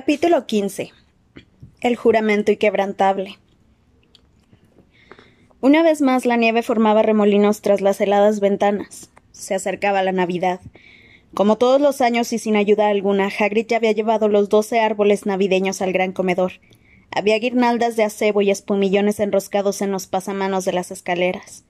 [0.00, 0.92] Capítulo 15.
[1.80, 3.36] El juramento inquebrantable.
[5.60, 9.10] Una vez más la nieve formaba remolinos tras las heladas ventanas.
[9.32, 10.60] Se acercaba la Navidad.
[11.34, 15.26] Como todos los años y sin ayuda alguna, Hagrid ya había llevado los doce árboles
[15.26, 16.52] navideños al gran comedor.
[17.10, 21.64] Había guirnaldas de acebo y espumillones enroscados en los pasamanos de las escaleras.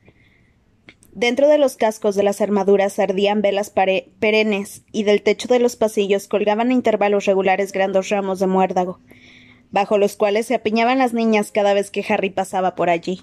[1.12, 5.76] Dentro de los cascos de las armaduras ardían velas perennes y del techo de los
[5.76, 9.00] pasillos colgaban a intervalos regulares grandes ramos de muérdago,
[9.70, 13.22] bajo los cuales se apiñaban las niñas cada vez que Harry pasaba por allí.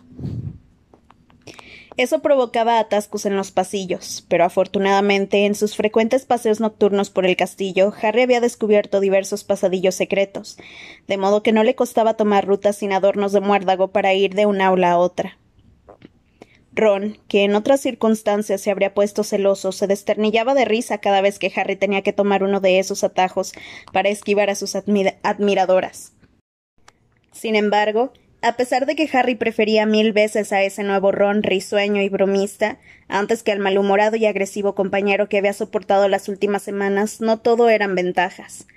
[1.98, 7.38] Eso provocaba atascos en los pasillos, pero afortunadamente en sus frecuentes paseos nocturnos por el
[7.38, 10.58] castillo, Harry había descubierto diversos pasadillos secretos,
[11.08, 14.46] de modo que no le costaba tomar rutas sin adornos de muérdago para ir de
[14.46, 15.38] una aula a otra.
[16.76, 21.40] Ron, que en otras circunstancias se habría puesto celoso, se desternillaba de risa cada vez
[21.40, 23.54] que Harry tenía que tomar uno de esos atajos
[23.94, 26.14] para esquivar a sus admiradoras.
[27.32, 32.02] Sin embargo, a pesar de que Harry prefería mil veces a ese nuevo Ron risueño
[32.02, 32.77] y bromista,
[33.08, 37.70] antes que al malhumorado y agresivo compañero que había soportado las últimas semanas, no todo
[37.70, 38.68] eran ventajas.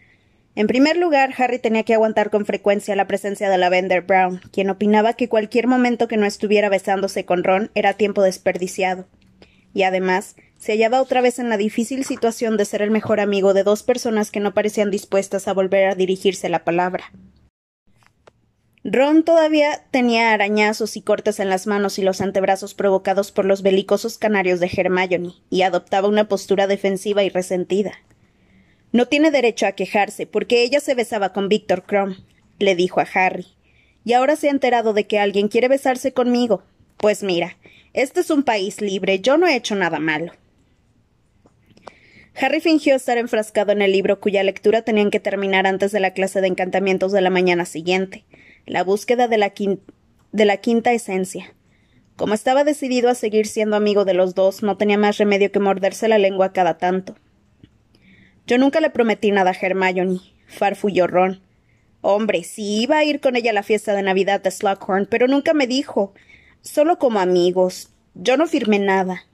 [0.58, 4.70] En primer lugar, Harry tenía que aguantar con frecuencia la presencia de Lavender Brown, quien
[4.70, 9.06] opinaba que cualquier momento que no estuviera besándose con Ron era tiempo desperdiciado.
[9.72, 13.54] Y además, se hallaba otra vez en la difícil situación de ser el mejor amigo
[13.54, 17.04] de dos personas que no parecían dispuestas a volver a dirigirse la palabra.
[18.82, 23.62] Ron todavía tenía arañazos y cortes en las manos y los antebrazos provocados por los
[23.62, 27.92] belicosos canarios de Hermione, y adoptaba una postura defensiva y resentida.
[28.92, 32.16] No tiene derecho a quejarse, porque ella se besaba con Víctor Crumb,
[32.58, 33.46] le dijo a Harry.
[34.04, 36.62] Y ahora se ha enterado de que alguien quiere besarse conmigo.
[36.96, 37.58] Pues mira,
[37.92, 40.32] este es un país libre, yo no he hecho nada malo.
[42.40, 46.12] Harry fingió estar enfrascado en el libro cuya lectura tenían que terminar antes de la
[46.12, 48.24] clase de encantamientos de la mañana siguiente,
[48.64, 49.52] la búsqueda de la,
[50.32, 51.52] de la quinta esencia.
[52.16, 55.60] Como estaba decidido a seguir siendo amigo de los dos, no tenía más remedio que
[55.60, 57.16] morderse la lengua cada tanto.
[58.48, 61.42] Yo nunca le prometí nada a Hermione, farfulló Ron.
[62.00, 65.28] Hombre, sí iba a ir con ella a la fiesta de Navidad de Slughorn, pero
[65.28, 66.14] nunca me dijo.
[66.62, 67.90] Solo como amigos.
[68.14, 69.26] Yo no firmé nada.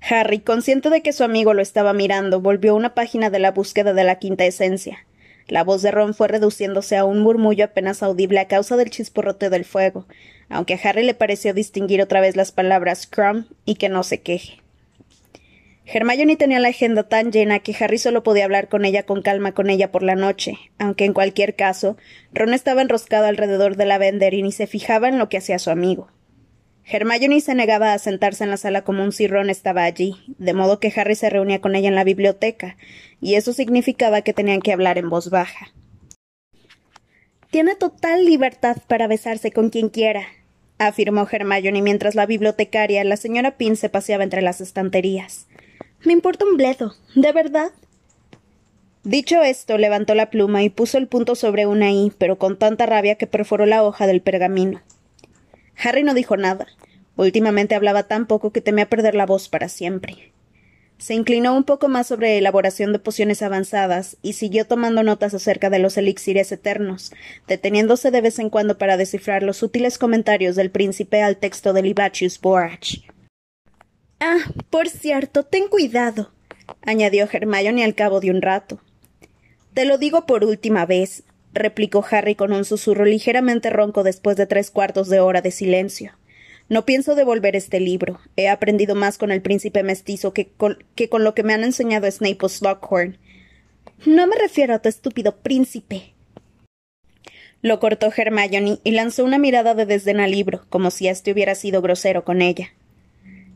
[0.00, 3.92] Harry, consciente de que su amigo lo estaba mirando, volvió una página de la búsqueda
[3.92, 5.04] de la quinta esencia.
[5.46, 9.50] La voz de Ron fue reduciéndose a un murmullo apenas audible a causa del chisporrote
[9.50, 10.06] del fuego,
[10.48, 14.22] aunque a Harry le pareció distinguir otra vez las palabras crumb y que no se
[14.22, 14.62] queje.
[15.88, 19.52] Hermione tenía la agenda tan llena que Harry solo podía hablar con ella con calma
[19.52, 21.96] con ella por la noche, aunque en cualquier caso,
[22.32, 25.70] Ron estaba enroscado alrededor de la vender y se fijaba en lo que hacía su
[25.70, 26.08] amigo.
[26.84, 30.80] Hermione se negaba a sentarse en la sala común si Ron estaba allí, de modo
[30.80, 32.76] que Harry se reunía con ella en la biblioteca,
[33.20, 35.72] y eso significaba que tenían que hablar en voz baja.
[37.50, 40.26] Tiene total libertad para besarse con quien quiera,
[40.78, 45.46] afirmó Hermione mientras la bibliotecaria, la señora Pin, se paseaba entre las estanterías.
[46.04, 47.72] Me importa un bledo, ¿de verdad?
[49.02, 52.86] Dicho esto, levantó la pluma y puso el punto sobre una I, pero con tanta
[52.86, 54.82] rabia que perforó la hoja del pergamino.
[55.76, 56.66] Harry no dijo nada.
[57.16, 60.32] Últimamente hablaba tan poco que temía perder la voz para siempre.
[60.98, 65.70] Se inclinó un poco más sobre elaboración de pociones avanzadas y siguió tomando notas acerca
[65.70, 67.12] de los elixires eternos,
[67.46, 71.82] deteniéndose de vez en cuando para descifrar los útiles comentarios del príncipe al texto de
[71.82, 72.96] Libachius Borach.
[74.20, 74.38] Ah,
[74.70, 76.32] por cierto, ten cuidado,
[76.82, 78.80] añadió Hermione al cabo de un rato.
[79.74, 84.46] Te lo digo por última vez, replicó Harry con un susurro ligeramente ronco después de
[84.46, 86.12] tres cuartos de hora de silencio.
[86.68, 88.20] No pienso devolver este libro.
[88.36, 91.62] He aprendido más con el príncipe mestizo que con, que con lo que me han
[91.62, 93.18] enseñado Snape o Slughorn.
[94.04, 96.14] No me refiero a tu estúpido príncipe.
[97.62, 101.54] Lo cortó Hermione y lanzó una mirada de desdén al libro, como si éste hubiera
[101.54, 102.72] sido grosero con ella.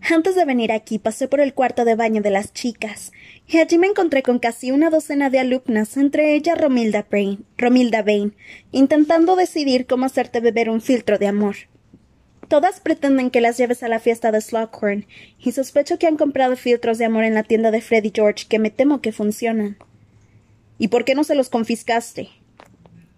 [0.08, 3.12] Antes de venir aquí pasé por el cuarto de baño de las chicas,
[3.46, 8.02] y allí me encontré con casi una docena de alumnas, entre ellas Romilda Bain, Romilda
[8.02, 8.34] Bain,
[8.72, 11.56] intentando decidir cómo hacerte beber un filtro de amor.
[12.48, 15.06] Todas pretenden que las lleves a la fiesta de Slughorn,
[15.38, 18.58] y sospecho que han comprado filtros de amor en la tienda de Freddy George que
[18.58, 19.76] me temo que funcionan.
[20.78, 22.30] ¿Y por qué no se los confiscaste?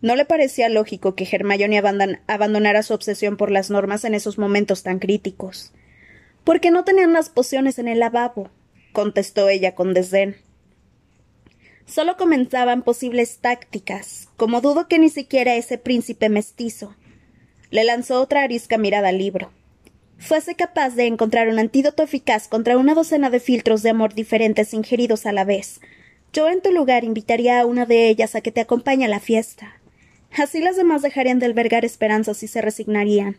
[0.03, 1.81] No le parecía lógico que Hermione
[2.27, 5.73] abandonara su obsesión por las normas en esos momentos tan críticos.
[6.45, 8.51] Porque no tenían las pociones en el lavabo,
[8.93, 10.37] contestó ella con desdén.
[11.87, 16.97] Solo comenzaban posibles tácticas, como dudo que ni siquiera ese príncipe mestizo.
[17.71, 19.51] Le lanzó otra arisca mirada al libro.
[20.19, 24.73] Fuese capaz de encontrar un antídoto eficaz contra una docena de filtros de amor diferentes
[24.73, 25.81] ingeridos a la vez.
[26.33, 29.21] Yo en tu lugar invitaría a una de ellas a que te acompañe a la
[29.21, 29.81] fiesta.
[30.37, 33.37] Así las demás dejarían de albergar esperanzas y se resignarían.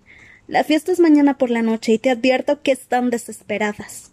[0.48, 4.12] La fiesta es mañana por la noche y te advierto que están desesperadas.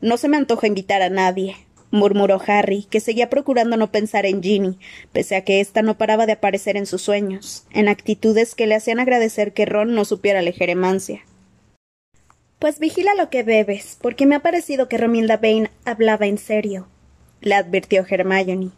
[0.00, 1.56] No se me antoja invitar a nadie,
[1.90, 4.78] murmuró Harry, que seguía procurando no pensar en Ginny,
[5.12, 8.74] pese a que ésta no paraba de aparecer en sus sueños, en actitudes que le
[8.74, 11.20] hacían agradecer que Ron no supiera la jeremancia.
[12.58, 16.88] Pues vigila lo que bebes, porque me ha parecido que Romilda Vane hablaba en serio,
[17.42, 18.70] le advirtió Hermione.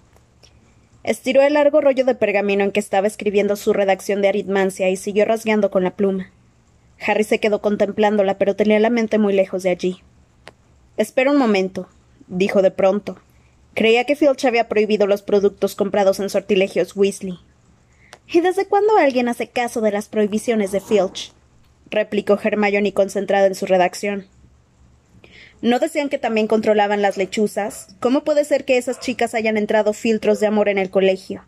[1.04, 4.96] Estiró el largo rollo de pergamino en que estaba escribiendo su redacción de aritmancia y
[4.96, 6.30] siguió rasgueando con la pluma.
[7.06, 10.02] Harry se quedó contemplándola, pero tenía la mente muy lejos de allí.
[10.96, 11.88] Espera un momento,
[12.28, 13.18] dijo de pronto.
[13.74, 17.38] Creía que Filch había prohibido los productos comprados en sortilegios Weasley.
[18.32, 21.32] ¿Y desde cuándo alguien hace caso de las prohibiciones de Filch?
[21.90, 24.26] replicó Hermione concentrada en su redacción.
[25.62, 27.88] ¿No decían que también controlaban las lechuzas?
[28.00, 31.44] ¿Cómo puede ser que esas chicas hayan entrado filtros de amor en el colegio?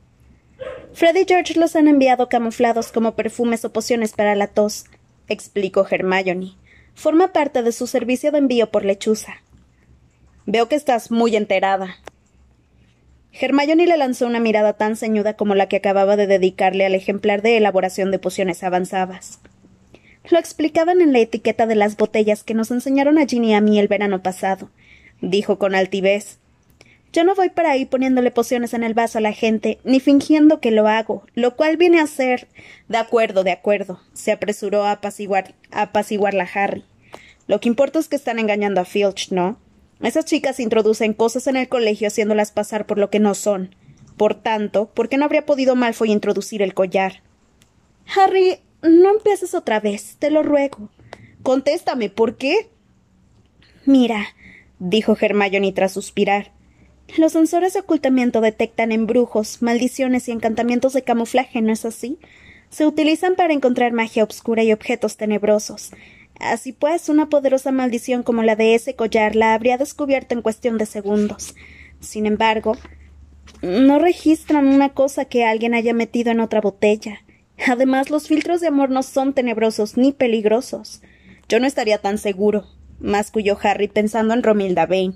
[0.92, 4.84] Fred y George los han enviado camuflados como perfumes o pociones para la tos,
[5.32, 6.52] explicó Hermione.
[6.94, 9.36] Forma parte de su servicio de envío por lechuza.
[10.46, 11.96] Veo que estás muy enterada.
[13.32, 17.40] Hermione le lanzó una mirada tan ceñuda como la que acababa de dedicarle al ejemplar
[17.42, 19.40] de elaboración de pociones avanzadas.
[20.30, 23.60] Lo explicaban en la etiqueta de las botellas que nos enseñaron a Ginny y a
[23.60, 24.70] mí el verano pasado,
[25.20, 26.38] dijo con altivez.
[27.12, 30.60] Yo no voy por ahí poniéndole pociones en el vaso a la gente, ni fingiendo
[30.60, 32.48] que lo hago, lo cual viene a ser.
[32.88, 36.84] De acuerdo, de acuerdo, se apresuró a apaciguar, a apaciguarla Harry.
[37.46, 39.58] Lo que importa es que están engañando a Filch, ¿no?
[40.00, 43.74] Esas chicas introducen cosas en el colegio haciéndolas pasar por lo que no son.
[44.16, 47.22] Por tanto, ¿por qué no habría podido Malfoy introducir el collar?
[48.16, 50.88] Harry, no empieces otra vez, te lo ruego.
[51.42, 52.70] Contéstame, ¿por qué?
[53.84, 54.28] Mira,
[54.78, 56.52] dijo Hermione tras suspirar.
[57.18, 62.18] Los sensores de ocultamiento detectan embrujos, maldiciones y encantamientos de camuflaje, ¿no es así?
[62.70, 65.90] Se utilizan para encontrar magia obscura y objetos tenebrosos.
[66.40, 70.78] Así pues, una poderosa maldición como la de ese collar la habría descubierto en cuestión
[70.78, 71.54] de segundos.
[72.00, 72.78] Sin embargo,
[73.60, 77.20] no registran una cosa que alguien haya metido en otra botella.
[77.66, 81.02] Además, los filtros de amor no son tenebrosos ni peligrosos.
[81.46, 82.66] Yo no estaría tan seguro,
[83.00, 85.14] masculló Harry pensando en Romilda Vane.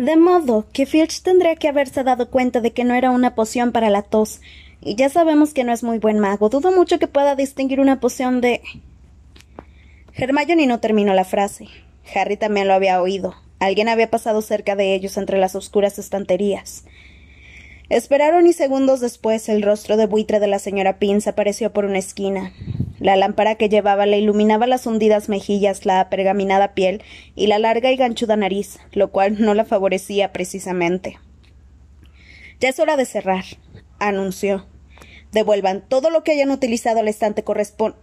[0.00, 3.70] De modo que Filch tendría que haberse dado cuenta de que no era una poción
[3.70, 4.40] para la tos,
[4.80, 6.48] y ya sabemos que no es muy buen mago.
[6.48, 8.62] Dudo mucho que pueda distinguir una poción de.
[10.14, 11.66] Hermione no terminó la frase.
[12.14, 13.34] Harry también lo había oído.
[13.58, 16.84] Alguien había pasado cerca de ellos entre las oscuras estanterías.
[17.90, 21.98] Esperaron y segundos después el rostro de buitre de la señora Pince apareció por una
[21.98, 22.52] esquina.
[23.00, 27.02] La lámpara que llevaba le iluminaba las hundidas mejillas, la pergaminada piel
[27.34, 31.18] y la larga y ganchuda nariz, lo cual no la favorecía precisamente.
[32.60, 33.44] Ya es hora de cerrar,
[33.98, 34.66] anunció.
[35.32, 37.98] Devuelvan todo lo que hayan utilizado al estante corresponde.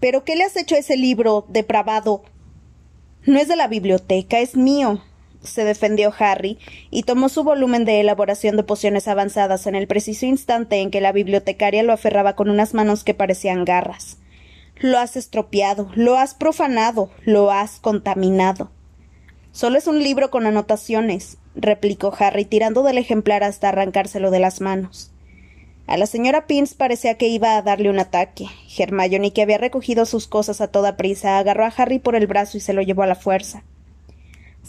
[0.00, 2.24] ¿Pero qué le has hecho a ese libro, depravado?
[3.24, 5.00] No es de la biblioteca, es mío,
[5.42, 6.58] se defendió Harry,
[6.90, 11.00] y tomó su volumen de elaboración de pociones avanzadas en el preciso instante en que
[11.00, 14.18] la bibliotecaria lo aferraba con unas manos que parecían garras.
[14.78, 18.70] Lo has estropeado, lo has profanado, lo has contaminado.
[19.52, 24.60] Solo es un libro con anotaciones, replicó Harry, tirando del ejemplar hasta arrancárselo de las
[24.60, 25.12] manos.
[25.86, 28.46] A la señora Pins parecía que iba a darle un ataque.
[28.78, 32.56] Hermione, que había recogido sus cosas a toda prisa, agarró a Harry por el brazo
[32.56, 33.64] y se lo llevó a la fuerza.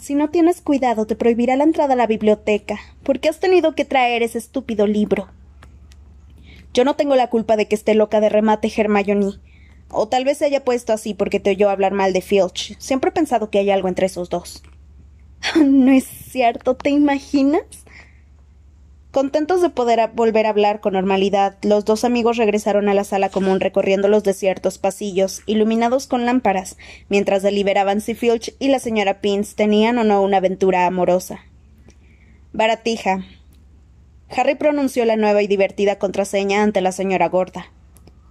[0.02, 2.76] Si no tienes cuidado, te prohibirá la entrada a la biblioteca.
[3.04, 5.28] ¿Por qué has tenido que traer ese estúpido libro?
[6.74, 9.38] Yo no tengo la culpa de que esté loca de remate Hermione.
[9.92, 12.76] O tal vez se haya puesto así porque te oyó hablar mal de Filch.
[12.80, 14.64] Siempre he pensado que hay algo entre esos dos.
[15.54, 17.62] no es cierto, ¿te imaginas?
[19.12, 23.28] Contentos de poder volver a hablar con normalidad, los dos amigos regresaron a la sala
[23.28, 26.78] común recorriendo los desiertos pasillos, iluminados con lámparas,
[27.10, 31.40] mientras deliberaban si Filch y la señora Pins tenían o no una aventura amorosa.
[32.54, 33.26] Baratija.
[34.30, 37.66] Harry pronunció la nueva y divertida contraseña ante la señora gorda.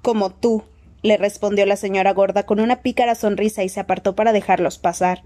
[0.02, 0.64] Como tú,
[1.04, 5.22] le respondió la señora gorda con una pícara sonrisa y se apartó para dejarlos pasar.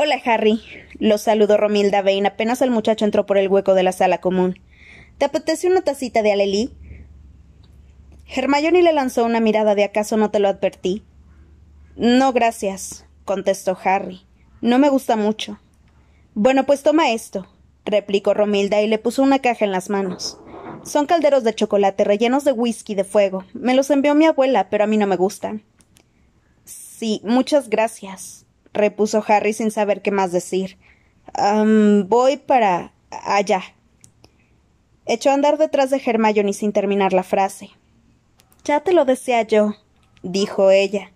[0.00, 0.62] Hola, Harry.
[1.00, 4.60] Lo saludó Romilda Vane apenas el muchacho entró por el hueco de la sala común.
[5.18, 6.70] ¿Te apetece una tacita de alelí?
[8.32, 11.02] Hermione le lanzó una mirada de acaso no te lo advertí.
[11.96, 14.20] No, gracias, contestó Harry.
[14.60, 15.58] No me gusta mucho.
[16.32, 17.48] Bueno, pues toma esto,
[17.84, 20.38] replicó Romilda y le puso una caja en las manos.
[20.84, 23.44] Son calderos de chocolate rellenos de whisky de fuego.
[23.52, 25.64] Me los envió mi abuela, pero a mí no me gustan.
[26.64, 28.46] Sí, muchas gracias,
[28.78, 30.78] repuso Harry sin saber qué más decir.
[32.06, 33.62] voy para allá.
[35.04, 37.70] Echó a andar detrás de Hermione sin terminar la frase.
[38.64, 39.74] Ya te lo decía yo,
[40.22, 41.12] dijo ella.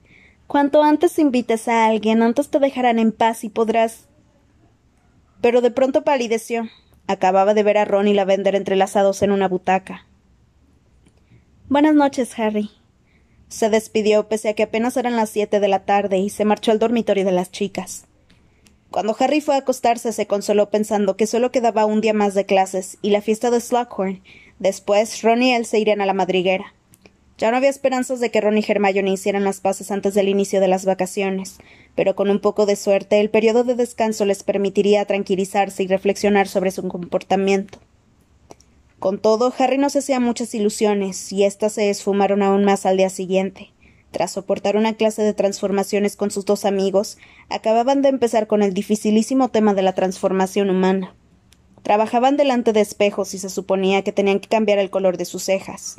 [0.47, 4.09] Cuanto antes invites a alguien, antes te dejarán en paz y podrás.
[5.41, 6.69] Pero de pronto palideció.
[7.07, 10.07] Acababa de ver a Ron y Lavender entrelazados en una butaca.
[11.69, 12.71] Buenas noches, Harry.
[13.53, 16.73] Se despidió pese a que apenas eran las siete de la tarde y se marchó
[16.73, 18.07] al dormitorio de las chicas.
[18.91, 22.47] Cuando Harry fue a acostarse se consoló pensando que solo quedaba un día más de
[22.47, 24.23] clases y la fiesta de Slughorn.
[24.59, 26.73] Después Ron y él se irían a la madriguera.
[27.37, 30.59] Ya no había esperanzas de que Ron y Hermione hicieran las paces antes del inicio
[30.59, 31.59] de las vacaciones,
[31.95, 36.49] pero con un poco de suerte el periodo de descanso les permitiría tranquilizarse y reflexionar
[36.49, 37.81] sobre su comportamiento.
[39.03, 42.97] Con todo, Harry no se hacía muchas ilusiones, y éstas se esfumaron aún más al
[42.97, 43.73] día siguiente.
[44.13, 47.19] Tras soportar una clase de transformaciones con sus dos amigos,
[47.49, 51.17] acababan de empezar con el dificilísimo tema de la transformación humana.
[51.83, 55.43] Trabajaban delante de espejos y se suponía que tenían que cambiar el color de sus
[55.43, 55.97] cejas.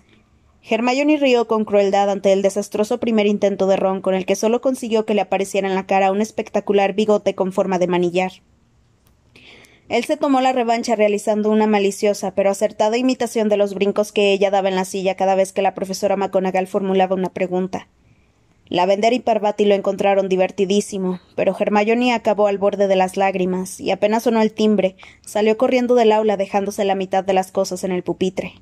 [0.62, 4.62] Hermione rió con crueldad ante el desastroso primer intento de Ron, con el que solo
[4.62, 8.32] consiguió que le apareciera en la cara un espectacular bigote con forma de manillar.
[9.90, 14.32] Él se tomó la revancha realizando una maliciosa pero acertada imitación de los brincos que
[14.32, 17.88] ella daba en la silla cada vez que la profesora McGonagall formulaba una pregunta.
[18.70, 23.92] Lavender y Parvati lo encontraron divertidísimo, pero Hermione acabó al borde de las lágrimas, y
[23.92, 27.92] apenas sonó el timbre, salió corriendo del aula dejándose la mitad de las cosas en
[27.92, 28.54] el pupitre.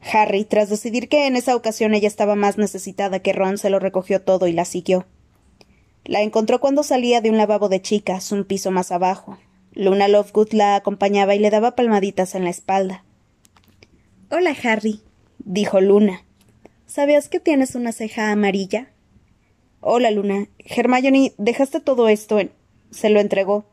[0.00, 3.78] Harry, tras decidir que en esa ocasión ella estaba más necesitada que Ron, se lo
[3.78, 5.06] recogió todo y la siguió.
[6.04, 9.38] La encontró cuando salía de un lavabo de chicas, un piso más abajo.
[9.72, 13.04] Luna Lovegood la acompañaba y le daba palmaditas en la espalda.
[14.30, 15.00] Hola, Harry,
[15.38, 16.24] dijo Luna.
[16.86, 18.90] ¿Sabías que tienes una ceja amarilla?
[19.80, 20.48] Hola, Luna.
[20.58, 22.50] Hermione, dejaste todo esto en.
[22.90, 23.64] se lo entregó.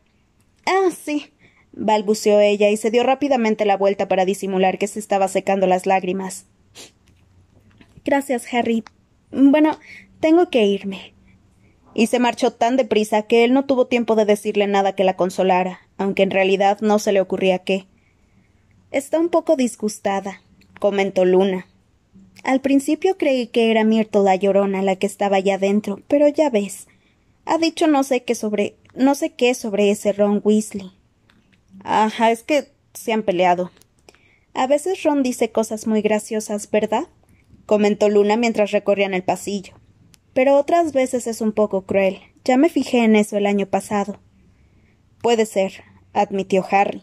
[0.65, 1.27] Ah, sí.
[1.73, 5.85] balbuceó ella y se dio rápidamente la vuelta para disimular que se estaba secando las
[5.85, 6.45] lágrimas.
[8.05, 8.83] Gracias, Harry.
[9.31, 9.77] Bueno,
[10.19, 11.13] tengo que irme.
[11.97, 15.15] Y se marchó tan deprisa que él no tuvo tiempo de decirle nada que la
[15.15, 17.87] consolara, aunque en realidad no se le ocurría qué.
[18.91, 20.43] Está un poco disgustada,
[20.79, 21.65] comentó Luna.
[22.43, 26.51] Al principio creí que era Myrtle la llorona la que estaba allá dentro, pero ya
[26.51, 26.85] ves.
[27.45, 28.75] Ha dicho no sé qué sobre.
[28.93, 30.91] no sé qué sobre ese Ron Weasley.
[31.83, 33.71] Ajá, es que se han peleado.
[34.53, 37.07] A veces Ron dice cosas muy graciosas, ¿verdad?
[37.65, 39.73] comentó Luna mientras recorrían el pasillo.
[40.38, 42.20] Pero otras veces es un poco cruel.
[42.46, 44.20] Ya me fijé en eso el año pasado.
[45.24, 47.01] Puede ser, admitió Harry.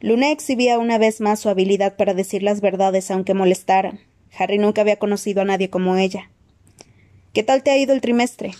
[0.00, 4.00] Luna exhibía una vez más su habilidad para decir las verdades aunque molestaran.
[4.36, 6.30] Harry nunca había conocido a nadie como ella.
[7.32, 8.50] ¿Qué tal te ha ido el trimestre?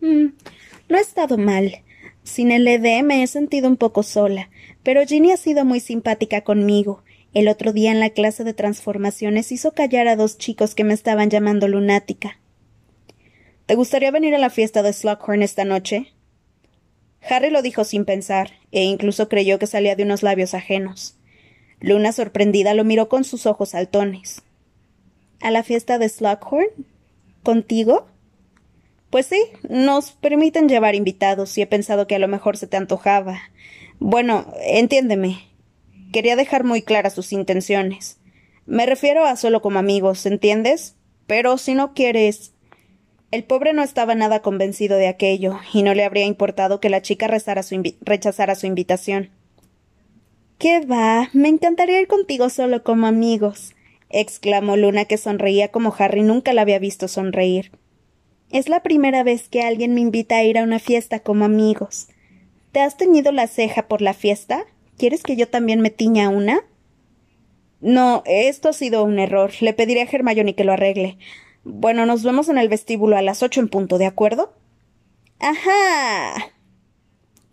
[0.00, 0.30] Mm,
[0.88, 1.84] no ha estado mal.
[2.24, 4.50] Sin el ED me he sentido un poco sola,
[4.82, 7.04] pero Ginny ha sido muy simpática conmigo.
[7.34, 10.94] El otro día en la clase de transformaciones hizo callar a dos chicos que me
[10.94, 12.40] estaban llamando lunática.
[13.68, 16.14] ¿Te gustaría venir a la fiesta de Slughorn esta noche?
[17.20, 21.18] Harry lo dijo sin pensar, e incluso creyó que salía de unos labios ajenos.
[21.78, 24.40] Luna, sorprendida, lo miró con sus ojos saltones.
[25.42, 26.68] ¿A la fiesta de Slughorn?
[27.42, 28.06] ¿Contigo?
[29.10, 32.78] Pues sí, nos permiten llevar invitados y he pensado que a lo mejor se te
[32.78, 33.38] antojaba.
[33.98, 35.46] Bueno, entiéndeme.
[36.10, 38.16] Quería dejar muy claras sus intenciones.
[38.64, 40.96] Me refiero a solo como amigos, ¿entiendes?
[41.26, 42.54] Pero si no quieres.
[43.30, 47.02] El pobre no estaba nada convencido de aquello, y no le habría importado que la
[47.02, 49.30] chica rechazara su invitación.
[50.58, 51.28] ¿Qué va?
[51.34, 53.74] Me encantaría ir contigo solo como amigos,
[54.08, 57.70] exclamó Luna, que sonreía como Harry nunca la había visto sonreír.
[58.50, 62.08] Es la primera vez que alguien me invita a ir a una fiesta como amigos.
[62.72, 64.64] ¿Te has teñido la ceja por la fiesta?
[64.96, 66.64] ¿Quieres que yo también me tiña una?
[67.80, 69.52] No, esto ha sido un error.
[69.60, 71.18] Le pediré a Hermione que lo arregle.
[71.68, 74.52] Bueno, nos vemos en el vestíbulo a las ocho en punto, ¿de acuerdo?
[75.38, 76.52] Ajá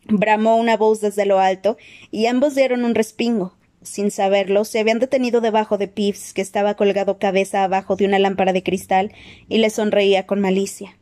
[0.08, 1.78] bramó una voz desde lo alto,
[2.12, 3.56] y ambos dieron un respingo.
[3.82, 8.20] Sin saberlo, se habían detenido debajo de Pips, que estaba colgado cabeza abajo de una
[8.20, 9.14] lámpara de cristal,
[9.48, 10.98] y le sonreía con malicia.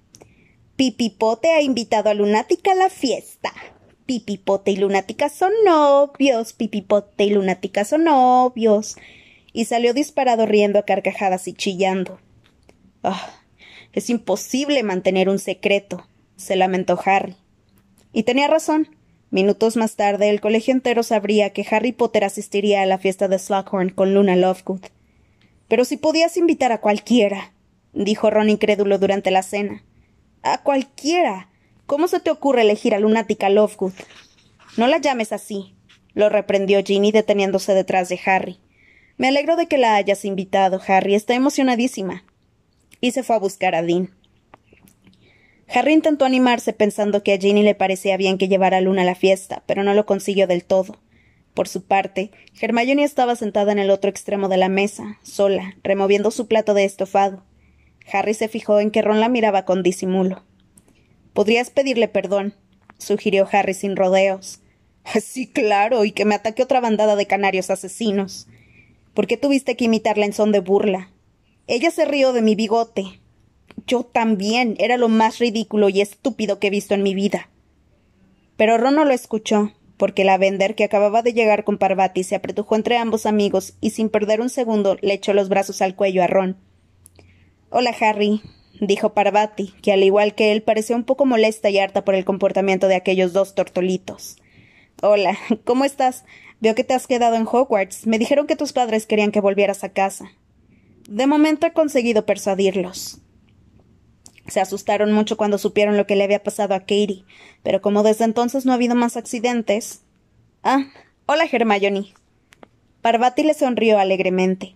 [0.75, 3.53] Pipipote ha invitado a Lunática a la fiesta.
[4.05, 6.53] Pipipote y Lunática son novios.
[6.53, 8.98] Pipipote y Lunática son novios.
[9.53, 12.20] Y salió disparado riendo a carcajadas y chillando.
[13.04, 13.30] Ah,
[13.92, 17.36] es imposible mantener un secreto, se lamentó Harry.
[18.14, 18.96] Y tenía razón.
[19.30, 23.40] Minutos más tarde, el colegio entero sabría que Harry Potter asistiría a la fiesta de
[23.40, 24.82] Slughorn con Luna Lovegood.
[25.68, 27.52] Pero si podías invitar a cualquiera,
[27.94, 29.84] dijo Ron incrédulo durante la cena.
[30.44, 31.50] A cualquiera.
[31.88, 33.94] ¿Cómo se te ocurre elegir a Lunática Lovegood?
[34.78, 35.76] No la llames así,
[36.14, 38.60] lo reprendió Ginny deteniéndose detrás de Harry.
[39.18, 41.16] Me alegro de que la hayas invitado, Harry.
[41.16, 42.24] Está emocionadísima.
[43.04, 44.12] Y se fue a buscar a Dean.
[45.68, 49.06] Harry intentó animarse pensando que a Ginny le parecía bien que llevara a Luna a
[49.06, 51.02] la fiesta, pero no lo consiguió del todo.
[51.54, 52.32] Por su parte,
[52.62, 56.86] Hermione estaba sentada en el otro extremo de la mesa, sola, removiendo su plato de
[56.86, 57.44] estofado.
[58.10, 60.46] Harry se fijó en que Ron la miraba con disimulo.
[61.34, 62.54] Podrías pedirle perdón,
[63.00, 64.62] sugirió Harry sin rodeos.
[65.22, 68.48] Sí, claro, y que me ataque otra bandada de canarios asesinos.
[69.14, 71.10] ¿Por qué tuviste que imitarla en son de burla?
[71.65, 73.22] Ella se rió de mi bigote.
[73.88, 74.75] Yo también.
[74.79, 77.50] Era lo más ridículo y estúpido que he visto en mi vida.
[78.58, 82.36] Pero Ron no lo escuchó, porque la vender que acababa de llegar con Parvati se
[82.36, 86.22] apretujó entre ambos amigos y sin perder un segundo le echó los brazos al cuello
[86.22, 86.58] a Ron.
[87.70, 88.41] Hola, Harry,
[88.79, 92.25] dijo Parvati, que al igual que él parecía un poco molesta y harta por el
[92.25, 94.36] comportamiento de aquellos dos tortolitos.
[95.01, 96.25] Hola, ¿cómo estás?
[96.60, 98.05] Veo que te has quedado en Hogwarts.
[98.05, 100.32] Me dijeron que tus padres querían que volvieras a casa.
[101.08, 103.20] De momento he conseguido persuadirlos.
[104.48, 107.24] Se asustaron mucho cuando supieron lo que le había pasado a Katie,
[107.64, 110.02] pero como desde entonces no ha habido más accidentes.
[110.64, 110.86] Ah,
[111.26, 112.14] hola, Hermione.
[113.02, 114.76] Parvati le sonrió alegremente.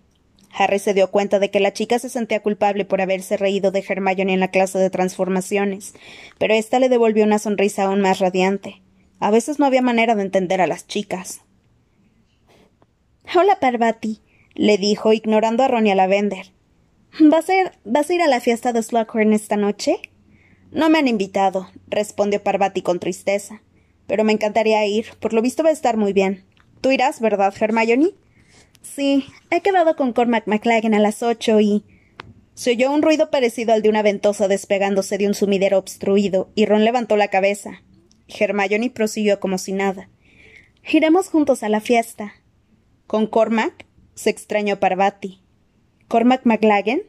[0.50, 3.84] Harry se dio cuenta de que la chica se sentía culpable por haberse reído de
[3.86, 5.94] Hermione en la clase de transformaciones,
[6.38, 8.82] pero ésta le devolvió una sonrisa aún más radiante.
[9.20, 11.42] A veces no había manera de entender a las chicas.
[13.34, 14.20] Hola, Parvati,
[14.58, 16.52] le dijo, ignorando a Ron y a Lavender.
[17.20, 20.02] ¿Vas a, ir, ¿Vas a ir a la fiesta de Slughorn esta noche?
[20.72, 23.62] No me han invitado, respondió Parvati con tristeza.
[24.08, 25.06] Pero me encantaría ir.
[25.20, 26.44] Por lo visto va a estar muy bien.
[26.80, 28.10] Tú irás, ¿verdad, Hermione?
[28.82, 31.84] Sí, he quedado con Cormac McLaggen a las ocho y.
[32.54, 36.66] Se oyó un ruido parecido al de una ventosa despegándose de un sumidero obstruido, y
[36.66, 37.82] Ron levantó la cabeza.
[38.26, 40.08] Hermione prosiguió como si nada.
[40.90, 42.34] Iremos juntos a la fiesta.
[43.06, 43.87] ¿Con Cormac?
[44.18, 45.40] Se extrañó Parvati.
[46.08, 47.02] ¿Cormac McLaggen?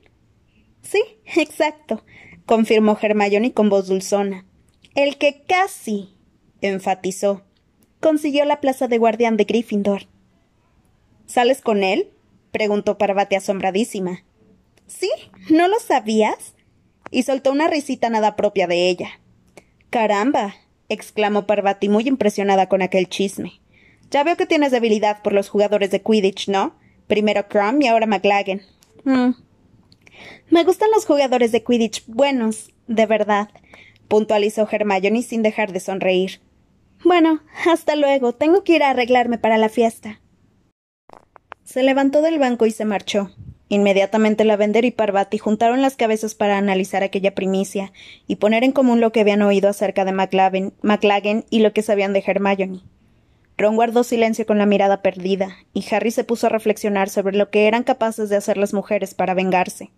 [0.84, 1.02] Sí,
[1.38, 2.06] exacto,
[2.46, 4.46] confirmó Hermione con voz dulzona.
[4.94, 6.16] El que casi,
[6.62, 7.42] enfatizó,
[8.00, 10.04] consiguió la plaza de guardián de Gryffindor.
[11.26, 12.12] ¿Sales con él?
[12.52, 14.24] preguntó Parvati asombradísima.
[14.86, 15.10] Sí,
[15.50, 16.54] ¿no lo sabías?
[17.10, 19.20] y soltó una risita nada propia de ella.
[19.90, 20.54] Caramba,
[20.90, 23.62] exclamó Parvati muy impresionada con aquel chisme.
[24.12, 26.76] Ya veo que tienes debilidad por los jugadores de Quidditch, ¿no?
[27.10, 28.62] Primero Crumb y ahora McLaggen.
[29.04, 29.32] Mm.
[30.52, 33.50] Me gustan los jugadores de Quidditch buenos, de verdad,
[34.08, 36.40] puntualizó Hermione sin dejar de sonreír.
[37.04, 38.34] Bueno, hasta luego.
[38.34, 40.22] Tengo que ir a arreglarme para la fiesta.
[41.64, 43.32] Se levantó del banco y se marchó.
[43.70, 47.92] Inmediatamente Lavender y Parvati juntaron las cabezas para analizar aquella primicia
[48.28, 52.14] y poner en común lo que habían oído acerca de McLaggen y lo que sabían
[52.14, 52.82] de Hermione.
[53.60, 57.50] Ron guardó silencio con la mirada perdida, y Harry se puso a reflexionar sobre lo
[57.50, 59.92] que eran capaces de hacer las mujeres para vengarse.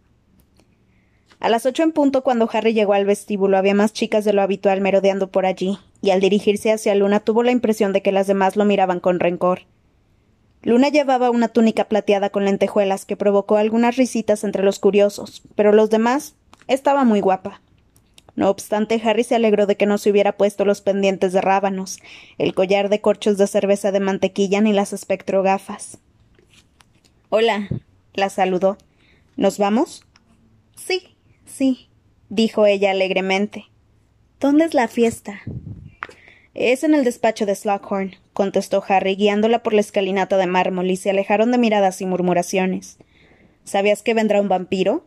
[1.39, 4.41] A las ocho en punto, cuando Harry llegó al vestíbulo, había más chicas de lo
[4.41, 8.25] habitual merodeando por allí, y al dirigirse hacia Luna tuvo la impresión de que las
[8.25, 9.67] demás lo miraban con rencor.
[10.63, 15.71] Luna llevaba una túnica plateada con lentejuelas que provocó algunas risitas entre los curiosos, pero
[15.71, 16.33] los demás
[16.67, 17.61] estaba muy guapa.
[18.35, 21.99] No obstante, Harry se alegró de que no se hubiera puesto los pendientes de rábanos,
[22.37, 25.97] el collar de corchos de cerveza de mantequilla ni las espectrogafas.
[27.29, 27.69] Hola,
[28.13, 28.77] la saludó.
[29.35, 30.05] ¿Nos vamos?
[30.75, 31.15] Sí,
[31.45, 31.89] sí,
[32.29, 33.65] dijo ella alegremente.
[34.39, 35.41] ¿Dónde es la fiesta?
[36.53, 40.97] Es en el despacho de Slughorn, contestó Harry, guiándola por la escalinata de mármol, y
[40.97, 42.97] se alejaron de miradas y murmuraciones.
[43.63, 45.05] ¿Sabías que vendrá un vampiro?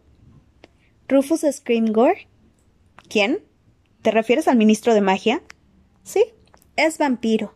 [1.09, 2.29] ¿Rufus Screamgore?
[3.15, 3.39] ¿Quién?
[4.03, 5.41] ¿Te refieres al ministro de magia?
[6.03, 6.25] Sí,
[6.75, 7.55] es vampiro,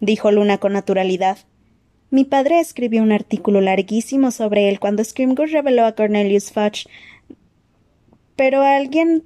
[0.00, 1.36] dijo Luna con naturalidad.
[2.08, 6.86] Mi padre escribió un artículo larguísimo sobre él cuando Scrimgeour reveló a Cornelius Fudge,
[8.34, 9.24] pero alguien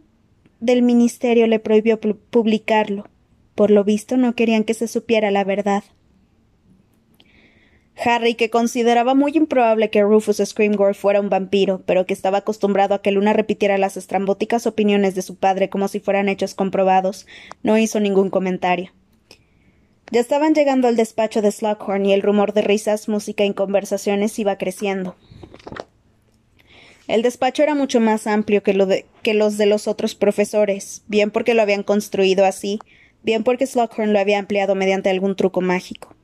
[0.58, 3.06] del ministerio le prohibió publicarlo.
[3.54, 5.84] Por lo visto no querían que se supiera la verdad.
[8.04, 12.94] Harry, que consideraba muy improbable que Rufus Scrimgeour fuera un vampiro, pero que estaba acostumbrado
[12.94, 17.26] a que Luna repitiera las estrambóticas opiniones de su padre como si fueran hechos comprobados,
[17.62, 18.92] no hizo ningún comentario.
[20.10, 24.38] Ya estaban llegando al despacho de Slughorn y el rumor de risas, música y conversaciones
[24.38, 25.16] iba creciendo.
[27.08, 31.54] El despacho era mucho más amplio que, que los de los otros profesores, bien porque
[31.54, 32.78] lo habían construido así,
[33.22, 36.17] bien porque Slughorn lo había ampliado mediante algún truco mágico.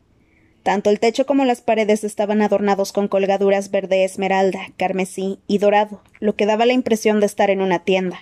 [0.65, 6.01] Tanto el techo como las paredes estaban adornados con colgaduras verde esmeralda, carmesí y dorado,
[6.21, 8.21] lo que daba la impresión de estar en una tienda.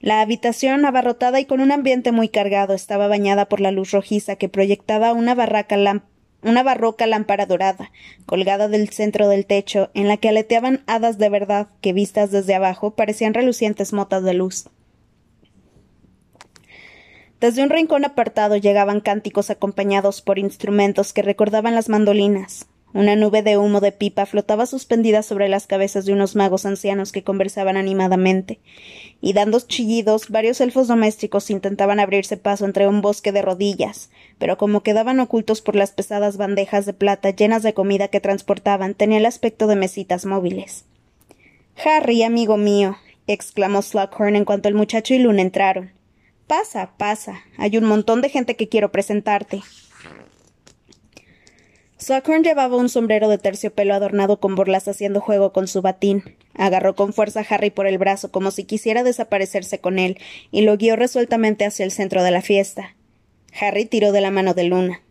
[0.00, 4.34] La habitación, abarrotada y con un ambiente muy cargado, estaba bañada por la luz rojiza
[4.34, 5.36] que proyectaba una,
[6.42, 7.92] una barroca lámpara dorada,
[8.26, 12.56] colgada del centro del techo, en la que aleteaban hadas de verdad que, vistas desde
[12.56, 14.70] abajo, parecían relucientes motas de luz.
[17.40, 23.42] Desde un rincón apartado llegaban cánticos acompañados por instrumentos que recordaban las mandolinas, una nube
[23.42, 27.76] de humo de pipa flotaba suspendida sobre las cabezas de unos magos ancianos que conversaban
[27.76, 28.58] animadamente,
[29.20, 34.58] y dando chillidos, varios elfos domésticos intentaban abrirse paso entre un bosque de rodillas, pero
[34.58, 39.18] como quedaban ocultos por las pesadas bandejas de plata llenas de comida que transportaban, tenía
[39.18, 40.86] el aspecto de mesitas móviles.
[41.84, 42.96] Harry, amigo mío,
[43.28, 45.97] exclamó Slughorn en cuanto el muchacho y Luna entraron.
[46.48, 47.42] Pasa, pasa.
[47.58, 49.60] Hay un montón de gente que quiero presentarte.
[51.98, 56.36] Slughorn llevaba un sombrero de terciopelo adornado con borlas haciendo juego con su batín.
[56.54, 60.18] Agarró con fuerza a Harry por el brazo como si quisiera desaparecerse con él
[60.50, 62.96] y lo guió resueltamente hacia el centro de la fiesta.
[63.60, 65.02] Harry tiró de la mano de Luna.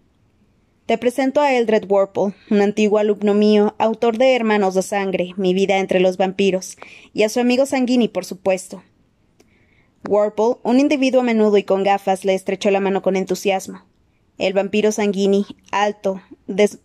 [0.87, 5.53] Te presento a Eldred Warple, un antiguo alumno mío, autor de Hermanos de Sangre, Mi
[5.53, 6.77] vida entre los vampiros,
[7.13, 8.81] y a su amigo Sanguini, por supuesto.
[10.07, 13.83] Warple, un individuo menudo y con gafas, le estrechó la mano con entusiasmo.
[14.37, 16.21] El vampiro sanguini, alto,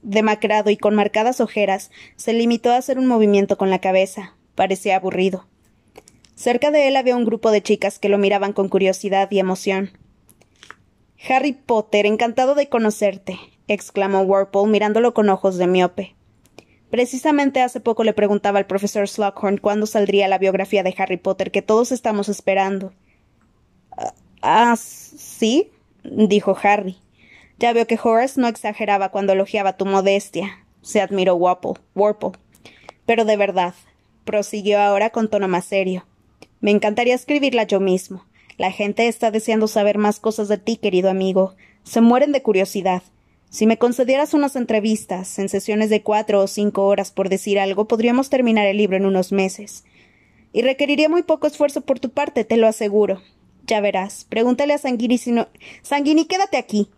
[0.02, 4.34] demacrado y con marcadas ojeras, se limitó a hacer un movimiento con la cabeza.
[4.54, 5.46] Parecía aburrido.
[6.34, 9.92] Cerca de él había un grupo de chicas que lo miraban con curiosidad y emoción.
[11.28, 16.16] Harry Potter, encantado de conocerte, exclamó Warple mirándolo con ojos de miope.
[16.90, 21.52] Precisamente hace poco le preguntaba al profesor Slughorn cuándo saldría la biografía de Harry Potter
[21.52, 22.92] que todos estamos esperando.
[24.40, 25.70] Ah, sí,
[26.02, 26.96] dijo Harry.
[27.58, 32.32] Ya veo que Horace no exageraba cuando elogiaba tu modestia, se admiró Warple.
[33.06, 33.74] Pero de verdad,
[34.24, 36.04] prosiguió ahora con tono más serio.
[36.60, 38.24] Me encantaría escribirla yo mismo.
[38.58, 41.54] La gente está deseando saber más cosas de ti, querido amigo.
[41.84, 43.02] Se mueren de curiosidad.
[43.50, 47.86] Si me concedieras unas entrevistas, en sesiones de cuatro o cinco horas por decir algo,
[47.86, 49.84] podríamos terminar el libro en unos meses.
[50.52, 53.20] Y requeriría muy poco esfuerzo por tu parte, te lo aseguro.
[53.66, 54.26] Ya verás.
[54.28, 55.48] Pregúntale a Sanguini si no.
[55.82, 56.88] Sanguini, quédate aquí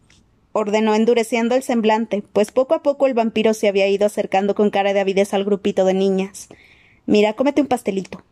[0.54, 4.70] ordenó endureciendo el semblante, pues poco a poco el vampiro se había ido acercando con
[4.70, 6.48] cara de avidez al grupito de niñas.
[7.06, 8.22] Mira, cómete un pastelito.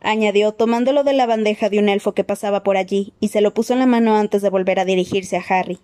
[0.00, 3.52] añadió, tomándolo de la bandeja de un elfo que pasaba por allí, y se lo
[3.52, 5.80] puso en la mano antes de volver a dirigirse a Harry.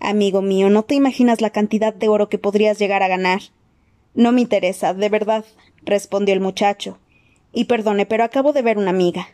[0.00, 3.40] Amigo mío, no te imaginas la cantidad de oro que podrías llegar a ganar.
[4.14, 5.44] No me interesa, de verdad,
[5.84, 6.98] respondió el muchacho.
[7.52, 9.28] Y perdone, pero acabo de ver una amiga.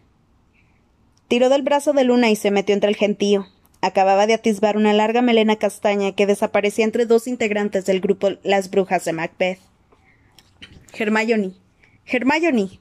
[1.31, 3.47] Tiró del brazo de Luna y se metió entre el gentío,
[3.83, 8.69] Acababa de atisbar una larga melena castaña que desaparecía entre dos integrantes del grupo Las
[8.69, 9.61] Brujas de Macbeth.
[10.93, 11.53] Hermione.
[12.05, 12.81] Hermione.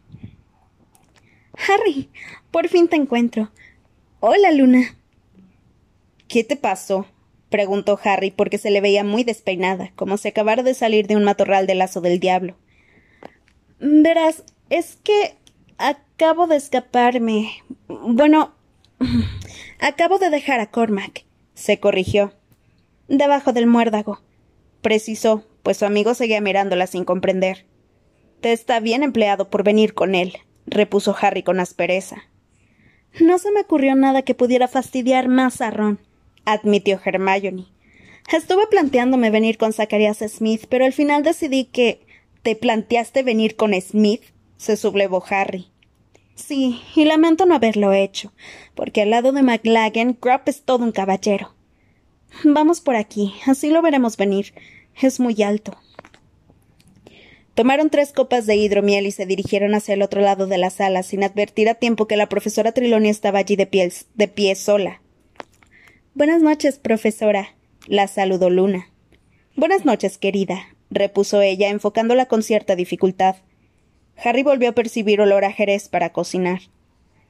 [1.53, 2.09] Harry,
[2.49, 3.51] por fin te encuentro.
[4.19, 4.97] Hola, Luna.
[6.27, 7.05] ¿Qué te pasó?
[7.51, 11.23] preguntó Harry porque se le veía muy despeinada, como si acabara de salir de un
[11.23, 12.55] matorral de lazo del diablo.
[13.79, 15.35] Verás, es que
[16.19, 17.63] acabo de escaparme.
[17.87, 18.53] Bueno,
[19.79, 21.23] Acabo de dejar a Cormac.
[21.53, 22.33] Se corrigió.
[23.07, 24.19] Debajo del muérdago.
[24.81, 27.65] Precisó, pues su amigo seguía mirándola sin comprender.
[28.41, 30.33] Te está bien empleado por venir con él,
[30.65, 32.23] repuso Harry con aspereza.
[33.21, 35.99] No se me ocurrió nada que pudiera fastidiar más a Ron,
[36.43, 37.67] admitió Hermione.
[38.31, 42.05] Estuve planteándome venir con Zacharias Smith, pero al final decidí que.
[42.41, 44.23] ¿Te planteaste venir con Smith?
[44.57, 45.69] se sublevó Harry.
[46.39, 48.31] Sí, y lamento no haberlo hecho,
[48.73, 51.53] porque al lado de McLagan, Grubb es todo un caballero.
[52.43, 54.53] Vamos por aquí, así lo veremos venir.
[54.99, 55.77] Es muy alto.
[57.55, 61.03] Tomaron tres copas de hidromiel y se dirigieron hacia el otro lado de la sala,
[61.03, 65.01] sin advertir a tiempo que la profesora Trilonia estaba allí de pie, de pie sola.
[66.13, 68.89] Buenas noches, profesora, la saludó Luna.
[69.55, 73.35] Buenas noches, querida, repuso ella, enfocándola con cierta dificultad.
[74.23, 76.61] Harry volvió a percibir olor a jerez para cocinar.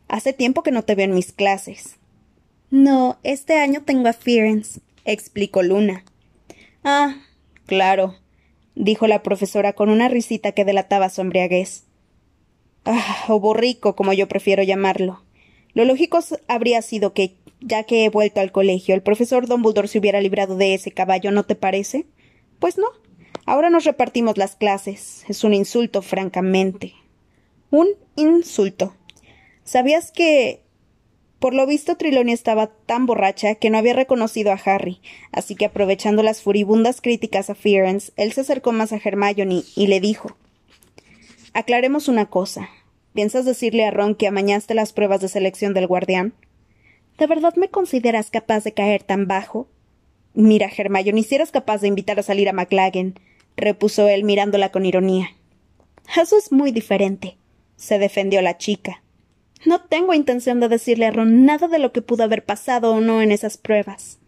[0.07, 1.97] Hace tiempo que no te veo en mis clases.
[2.71, 6.03] No, este año tengo a Fearens, explicó Luna.
[6.83, 7.15] Ah,
[7.65, 8.15] claro,
[8.75, 11.83] dijo la profesora con una risita que delataba su embriaguez.
[12.85, 15.21] Ah, o borrico, como yo prefiero llamarlo.
[15.73, 19.99] Lo lógico habría sido que, ya que he vuelto al colegio, el profesor Dumbledore se
[19.99, 22.05] hubiera librado de ese caballo, ¿no te parece?
[22.59, 22.87] Pues no.
[23.49, 25.25] Ahora nos repartimos las clases.
[25.27, 26.93] Es un insulto, francamente.
[27.71, 28.93] Un insulto.
[29.63, 30.61] ¿Sabías que...
[31.39, 35.65] Por lo visto, Trilonia estaba tan borracha que no había reconocido a Harry, así que
[35.65, 40.37] aprovechando las furibundas críticas a Fearens, él se acercó más a Hermione y le dijo
[41.53, 42.69] Aclaremos una cosa.
[43.15, 46.35] ¿Piensas decirle a Ron que amañaste las pruebas de selección del guardián?
[47.17, 49.67] ¿De verdad me consideras capaz de caer tan bajo?
[50.35, 53.15] Mira, Hermione, si eras capaz de invitar a salir a McLagan,
[53.59, 55.29] repuso él mirándola con ironía.
[56.15, 57.37] Eso es muy diferente,
[57.75, 59.03] se defendió la chica.
[59.65, 63.01] No tengo intención de decirle a Ron nada de lo que pudo haber pasado o
[63.01, 64.19] no en esas pruebas.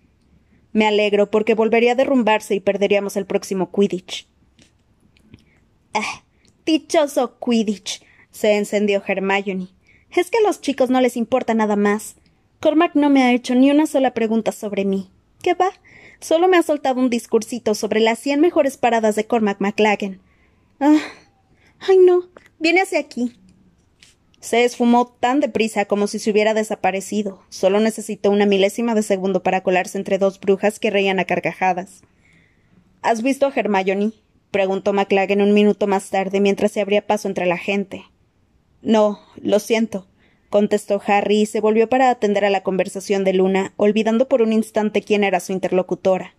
[0.74, 4.28] Me alegro, porque volvería a derrumbarse y perderíamos el próximo Quidditch.
[5.94, 6.24] Ah,
[6.66, 9.68] dichoso Quidditch, se encendió Hermione.
[10.16, 12.16] Es que a los chicos no les importa nada más.
[12.60, 15.10] Cormac no me ha hecho ni una sola pregunta sobre mí.
[15.42, 15.72] ¿Qué va?
[16.20, 20.22] Solo me ha soltado un discursito sobre las cien mejores paradas de Cormac McLagan.
[20.80, 21.00] Ah.
[21.80, 22.30] Ay, no.
[22.60, 23.36] Viene hacia aquí.
[24.40, 27.42] Se esfumó tan deprisa como si se hubiera desaparecido.
[27.50, 32.02] Solo necesitó una milésima de segundo para colarse entre dos brujas que reían a carcajadas.
[33.02, 34.14] ¿Has visto a Hermione?
[34.52, 38.04] preguntó McLagan un minuto más tarde mientras se abría paso entre la gente.
[38.82, 40.08] No, lo siento
[40.52, 44.54] contestó Harry y se volvió para atender a la conversación de Luna, olvidando por un
[44.54, 46.36] instante quién era su interlocutora.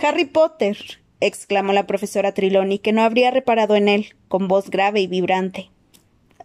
[0.00, 0.78] Harry Potter.
[1.20, 5.70] exclamó la profesora Triloni, que no habría reparado en él, con voz grave y vibrante.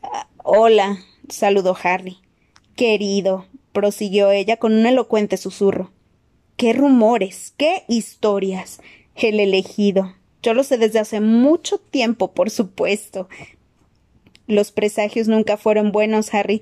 [0.01, 0.97] Ah, hola,
[1.29, 2.17] saludó Harry.
[2.75, 5.91] Querido, prosiguió ella con un elocuente susurro.
[6.57, 8.81] Qué rumores, qué historias.
[9.15, 10.15] El elegido.
[10.41, 13.27] Yo lo sé desde hace mucho tiempo, por supuesto,
[14.47, 16.61] los presagios nunca fueron buenos, Harry.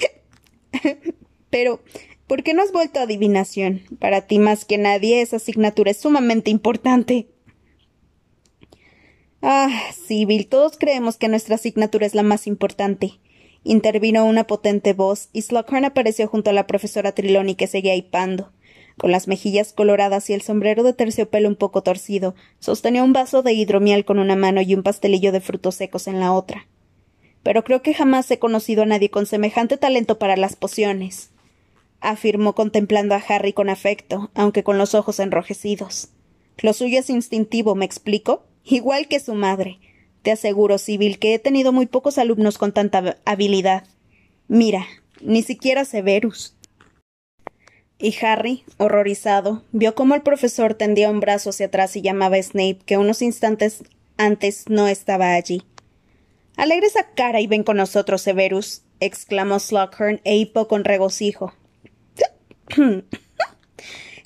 [1.50, 1.82] Pero,
[2.28, 3.82] ¿por qué no has vuelto a adivinación?
[4.00, 7.28] Para ti más que nadie esa asignatura es sumamente importante.
[9.42, 9.70] Ah,
[10.10, 13.20] Bill, todos creemos que nuestra asignatura es la más importante.
[13.64, 18.52] Intervino una potente voz, y Slughorn apareció junto a la profesora Triloni que seguía hipando.
[18.98, 23.42] Con las mejillas coloradas y el sombrero de terciopelo un poco torcido, sostenía un vaso
[23.44, 26.68] de hidromiel con una mano y un pastelillo de frutos secos en la otra
[27.50, 31.32] pero creo que jamás he conocido a nadie con semejante talento para las pociones
[32.00, 36.10] afirmó contemplando a Harry con afecto, aunque con los ojos enrojecidos.
[36.60, 38.44] Lo suyo es instintivo, ¿me explico?
[38.64, 39.80] Igual que su madre.
[40.22, 43.84] Te aseguro, Sibyl, que he tenido muy pocos alumnos con tanta habilidad.
[44.48, 44.86] Mira,
[45.20, 46.56] ni siquiera Severus.
[47.98, 52.44] Y Harry, horrorizado, vio cómo el profesor tendía un brazo hacia atrás y llamaba a
[52.44, 53.84] Snape, que unos instantes
[54.18, 55.64] antes no estaba allí.
[56.60, 61.54] Alegre esa cara y ven con nosotros, Severus, exclamó Slughorn e hipo con regocijo.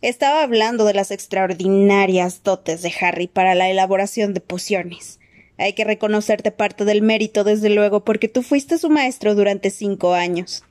[0.02, 5.20] Estaba hablando de las extraordinarias dotes de Harry para la elaboración de pociones.
[5.60, 10.16] Hay que reconocerte parte del mérito, desde luego, porque tú fuiste su maestro durante cinco
[10.16, 10.64] años.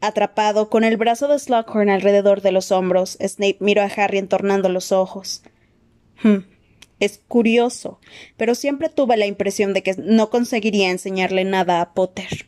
[0.00, 4.68] Atrapado, con el brazo de Slughorn alrededor de los hombros, Snape miró a Harry entornando
[4.68, 5.42] los ojos.
[7.00, 8.00] Es curioso,
[8.36, 12.46] pero siempre tuve la impresión de que no conseguiría enseñarle nada a Potter.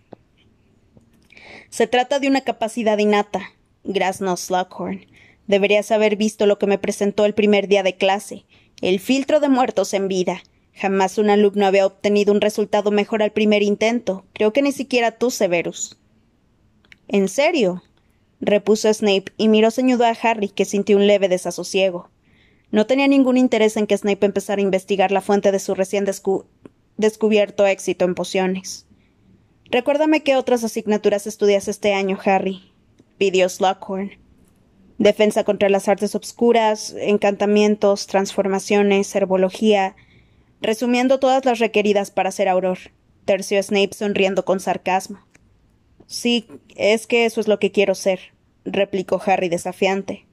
[1.69, 3.53] Se trata de una capacidad innata,
[3.85, 5.07] graznó Slughorn.
[5.47, 8.45] Deberías haber visto lo que me presentó el primer día de clase,
[8.83, 10.43] el filtro de muertos en vida.
[10.75, 14.25] Jamás un alumno había obtenido un resultado mejor al primer intento.
[14.33, 15.97] Creo que ni siquiera tú, Severus.
[17.07, 17.83] ¿En serio?
[18.41, 22.09] repuso Snape y miró ceñudo a Harry, que sintió un leve desasosiego.
[22.71, 26.07] No tenía ningún interés en que Snape empezara a investigar la fuente de su recién
[26.97, 28.87] descubierto éxito en pociones.
[29.71, 32.73] Recuérdame qué otras asignaturas estudias este año, Harry,
[33.19, 34.13] pidió Slughorn.
[34.99, 39.97] Defensa contra las artes obscuras, encantamientos, transformaciones, herbología,
[40.61, 42.79] resumiendo todas las requeridas para ser auror,
[43.25, 45.19] terció Snape sonriendo con sarcasmo.
[46.07, 48.21] Sí, es que eso es lo que quiero ser,
[48.65, 50.27] replicó Harry desafiante.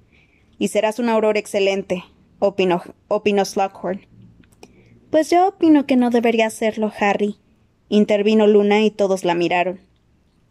[0.59, 2.03] Y serás un auror excelente,
[2.39, 4.05] opinó, opinó Slughorn.
[5.09, 7.37] Pues yo opino que no debería hacerlo, Harry.
[7.89, 9.79] Intervino Luna y todos la miraron.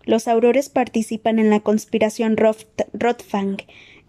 [0.05, 3.59] Los aurores participan en la conspiración Rotfang.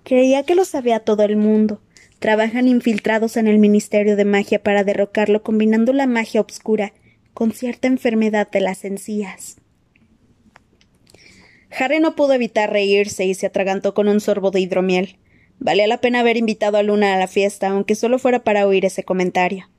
[0.03, 1.81] Creía que lo sabía todo el mundo.
[2.19, 6.93] Trabajan infiltrados en el Ministerio de Magia para derrocarlo combinando la magia obscura
[7.33, 9.57] con cierta enfermedad de las encías.
[11.77, 15.17] Harry no pudo evitar reírse y se atragantó con un sorbo de hidromiel.
[15.59, 18.85] Valía la pena haber invitado a Luna a la fiesta, aunque solo fuera para oír
[18.85, 19.69] ese comentario.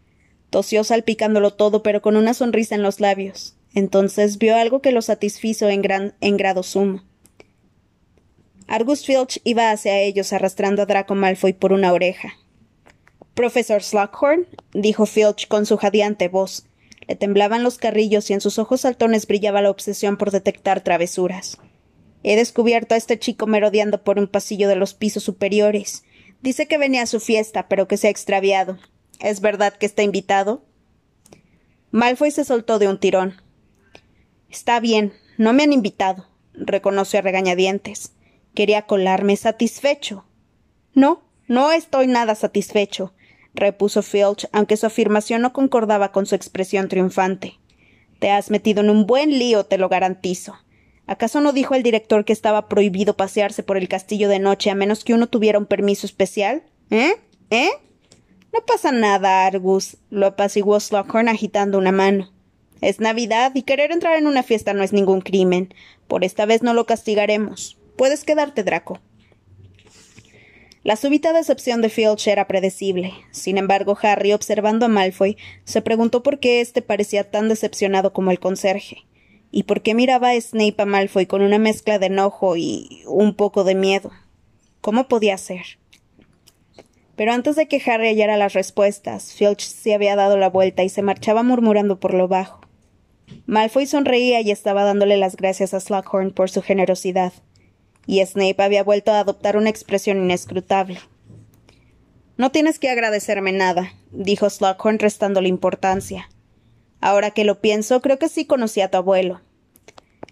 [0.51, 3.57] Tosió salpicándolo todo, pero con una sonrisa en los labios.
[3.75, 7.05] Entonces vio algo que lo satisfizo en, gran, en grado sumo.
[8.67, 12.35] Argus Filch iba hacia ellos arrastrando a Draco Malfoy por una oreja.
[13.35, 16.67] Profesor Slughorn, dijo Filch con su jadeante voz.
[17.07, 21.59] Le temblaban los carrillos y en sus ojos saltones brillaba la obsesión por detectar travesuras.
[22.23, 26.05] He descubierto a este chico merodeando por un pasillo de los pisos superiores.
[26.41, 28.79] Dice que venía a su fiesta, pero que se ha extraviado.
[29.21, 30.65] ¿Es verdad que está invitado?
[31.91, 33.41] Malfoy se soltó de un tirón.
[34.51, 38.13] Está bien, no me han invitado, reconoció a regañadientes.
[38.55, 40.25] Quería colarme satisfecho.
[40.95, 43.15] No, no estoy nada satisfecho,
[43.55, 47.59] repuso Filch, aunque su afirmación no concordaba con su expresión triunfante.
[48.19, 50.57] Te has metido en un buen lío, te lo garantizo.
[51.09, 54.75] ¿Acaso no dijo el director que estaba prohibido pasearse por el castillo de noche a
[54.75, 56.63] menos que uno tuviera un permiso especial?
[56.91, 57.15] ¿Eh?
[57.49, 57.71] ¿Eh?
[58.53, 62.31] No pasa nada, Argus, lo apaciguó Slughorn agitando una mano.
[62.83, 65.73] Es Navidad y querer entrar en una fiesta no es ningún crimen.
[66.09, 67.79] Por esta vez no lo castigaremos.
[67.97, 69.01] Puedes quedarte, Draco.
[70.85, 73.15] La súbita decepción de Filch era predecible.
[73.31, 78.31] Sin embargo, Harry, observando a Malfoy, se preguntó por qué éste parecía tan decepcionado como
[78.31, 79.08] el conserje
[79.51, 83.35] y por qué miraba a Snape a Malfoy con una mezcla de enojo y un
[83.35, 84.11] poco de miedo.
[84.81, 85.79] ¿Cómo podía ser?
[87.17, 90.89] Pero antes de que Harry hallara las respuestas, Filch se había dado la vuelta y
[90.89, 92.61] se marchaba murmurando por lo bajo.
[93.47, 97.33] Malfoy sonreía y estaba dándole las gracias a Slughorn por su generosidad,
[98.07, 101.01] y Snape había vuelto a adoptar una expresión inescrutable.
[102.37, 106.29] No tienes que agradecerme nada, dijo Slughorn restándole importancia.
[107.01, 109.41] Ahora que lo pienso, creo que sí conocí a tu abuelo.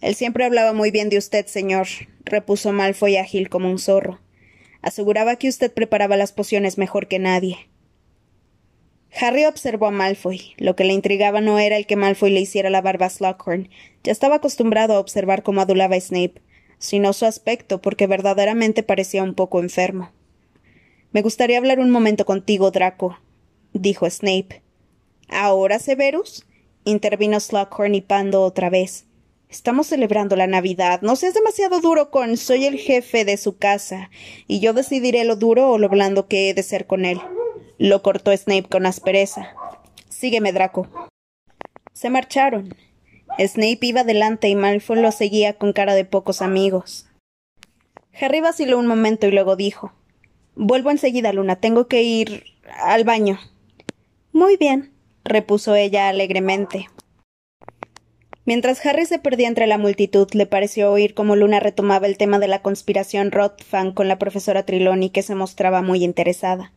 [0.00, 1.86] Él siempre hablaba muy bien de usted, señor,
[2.24, 4.20] repuso Malfoy ágil como un zorro.
[4.82, 7.68] Aseguraba que usted preparaba las pociones mejor que nadie.
[9.18, 10.54] Harry observó a Malfoy.
[10.58, 13.70] Lo que le intrigaba no era el que Malfoy le hiciera la barba a Slughorn.
[14.04, 16.42] Ya estaba acostumbrado a observar cómo adulaba a Snape,
[16.78, 20.12] sino su aspecto, porque verdaderamente parecía un poco enfermo.
[21.12, 23.18] Me gustaría hablar un momento contigo, Draco,
[23.72, 24.62] dijo Snape.
[25.28, 26.44] ¿Ahora, Severus?
[26.86, 29.04] Intervino Slughorn hipando otra vez.
[29.50, 31.00] Estamos celebrando la Navidad.
[31.02, 34.10] No seas demasiado duro con soy el jefe de su casa,
[34.46, 37.20] y yo decidiré lo duro o lo blando que he de ser con él.
[37.78, 39.54] Lo cortó Snape con aspereza.
[40.08, 40.88] Sígueme, Draco.
[41.92, 42.74] Se marcharon.
[43.38, 47.06] Snape iba delante y Malfoy lo seguía con cara de pocos amigos.
[48.18, 49.92] Harry vaciló un momento y luego dijo
[50.54, 51.56] Vuelvo enseguida, Luna.
[51.56, 52.44] Tengo que ir
[52.78, 53.38] al baño.
[54.32, 54.92] Muy bien,
[55.28, 56.88] repuso ella alegremente.
[58.44, 62.38] Mientras Harry se perdía entre la multitud, le pareció oír cómo Luna retomaba el tema
[62.38, 66.72] de la conspiración Rothfang con la profesora Triloni, que se mostraba muy interesada.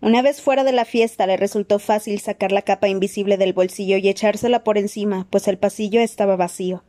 [0.00, 3.96] Una vez fuera de la fiesta le resultó fácil sacar la capa invisible del bolsillo
[3.96, 6.84] y echársela por encima, pues el pasillo estaba vacío.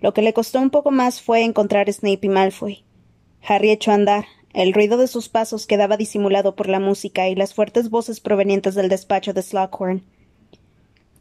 [0.00, 2.84] Lo que le costó un poco más fue encontrar a Snape y Malfoy.
[3.42, 4.24] Harry echó a andar.
[4.52, 8.74] El ruido de sus pasos quedaba disimulado por la música y las fuertes voces provenientes
[8.74, 10.02] del despacho de Slughorn.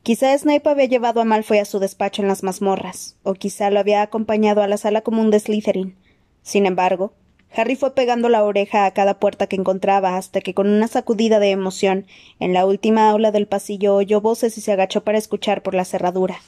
[0.04, 3.80] Quizá Snape había llevado a Malfoy a su despacho en las mazmorras, o quizá lo
[3.80, 5.96] había acompañado a la sala común de Slytherin.
[6.42, 7.14] Sin embargo,
[7.56, 11.40] Harry fue pegando la oreja a cada puerta que encontraba hasta que con una sacudida
[11.40, 12.06] de emoción
[12.40, 15.86] en la última aula del pasillo oyó voces y se agachó para escuchar por la
[15.86, 16.40] cerradura.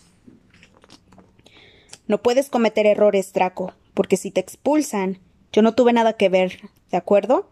[2.08, 5.20] No puedes cometer errores, Draco, porque si te expulsan,
[5.52, 6.60] yo no tuve nada que ver,
[6.92, 7.50] ¿de acuerdo?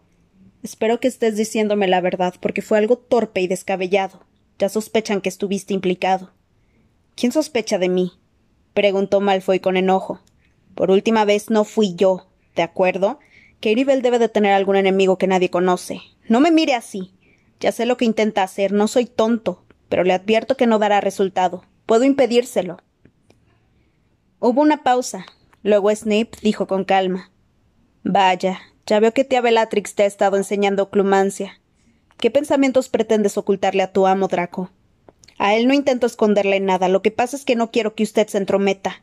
[0.62, 4.20] Espero que estés diciéndome la verdad, porque fue algo torpe y descabellado.
[4.60, 6.32] Ya sospechan que estuviste implicado.
[7.16, 8.12] ¿Quién sospecha de mí?
[8.74, 10.20] preguntó Malfoy con enojo.
[10.74, 13.18] Por última vez no fui yo, ¿de acuerdo?
[13.62, 16.02] Bell debe de tener algún enemigo que nadie conoce.
[16.28, 17.14] No me mire así.
[17.58, 21.00] Ya sé lo que intenta hacer, no soy tonto, pero le advierto que no dará
[21.00, 21.64] resultado.
[21.86, 22.82] Puedo impedírselo.
[24.40, 25.24] Hubo una pausa.
[25.62, 27.30] Luego Snape dijo con calma.
[28.02, 31.60] Vaya, ya veo que tía Bellatrix te ha estado enseñando clumancia.
[32.20, 34.70] ¿Qué pensamientos pretendes ocultarle a tu amo, Draco?
[35.38, 36.88] A él no intento esconderle nada.
[36.88, 39.02] Lo que pasa es que no quiero que usted se entrometa.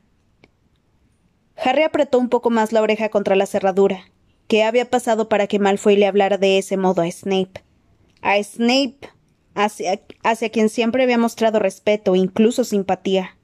[1.55, 4.11] Harry apretó un poco más la oreja contra la cerradura.
[4.47, 7.63] ¿Qué había pasado para que Malfoy le hablara de ese modo a Snape?
[8.21, 9.09] A Snape,
[9.55, 13.35] hacia, hacia quien siempre había mostrado respeto, incluso simpatía.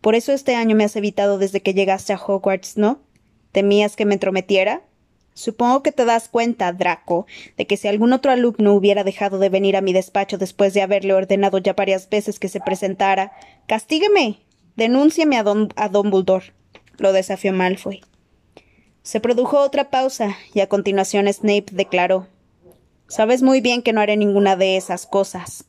[0.00, 3.00] Por eso este año me has evitado desde que llegaste a Hogwarts, ¿no?
[3.52, 4.82] ¿Temías que me entrometiera?
[5.34, 9.48] Supongo que te das cuenta, Draco, de que si algún otro alumno hubiera dejado de
[9.48, 13.32] venir a mi despacho después de haberle ordenado ya varias veces que se presentara.
[13.66, 14.40] Castígueme.
[14.76, 16.52] Denúnciame a Don, a Dumbledore.
[16.98, 18.02] Lo desafió Malfoy.
[19.02, 22.28] Se produjo otra pausa, y a continuación Snape declaró
[23.08, 25.66] Sabes muy bien que no haré ninguna de esas cosas.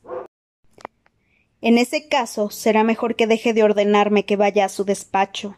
[1.59, 5.57] En ese caso, será mejor que deje de ordenarme que vaya a su despacho.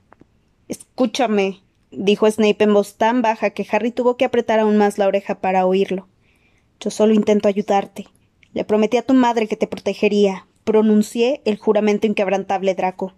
[0.68, 1.62] Escúchame,
[1.92, 5.40] dijo Snape en voz tan baja que Harry tuvo que apretar aún más la oreja
[5.42, 6.08] para oírlo.
[6.80, 8.08] Yo solo intento ayudarte.
[8.54, 10.48] Le prometí a tu madre que te protegería.
[10.64, 13.14] Pronuncié el juramento inquebrantable Draco.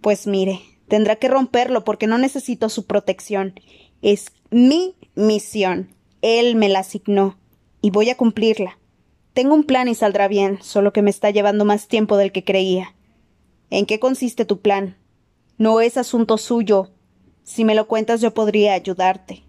[0.00, 3.54] Pues mire, tendrá que romperlo porque no necesito su protección.
[4.02, 5.94] Es mi misión.
[6.22, 7.38] Él me la asignó.
[7.82, 8.78] Y voy a cumplirla.
[9.32, 12.44] Tengo un plan y saldrá bien, solo que me está llevando más tiempo del que
[12.44, 12.94] creía.
[13.70, 14.96] ¿En qué consiste tu plan?
[15.56, 16.90] No es asunto suyo.
[17.50, 19.42] Si me lo cuentas yo podría ayudarte.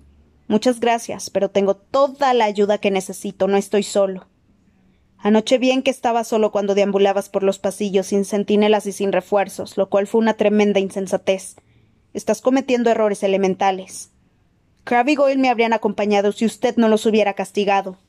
[0.48, 4.26] Muchas gracias, pero tengo toda la ayuda que necesito, no estoy solo.
[5.20, 9.78] Anoche bien que estaba solo cuando deambulabas por los pasillos sin centinelas y sin refuerzos,
[9.78, 11.58] lo cual fue una tremenda insensatez.
[12.16, 14.10] Estás cometiendo errores elementales.
[14.84, 18.00] Crab y Goyle me habrían acompañado si usted no los hubiera castigado.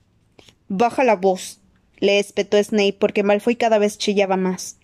[0.69, 1.61] Baja la voz,
[1.99, 4.79] le espetó Snape porque Malfoy cada vez chillaba más.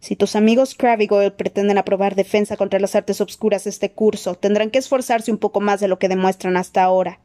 [0.00, 4.34] Si tus amigos Crabbe y Goyle pretenden aprobar defensa contra las artes obscuras este curso,
[4.34, 7.20] tendrán que esforzarse un poco más de lo que demuestran hasta ahora.